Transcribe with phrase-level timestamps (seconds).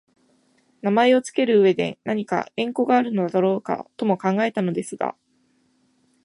[0.81, 5.15] 名前をつける上でなにか縁故があるのだろうかとも考えたのですが、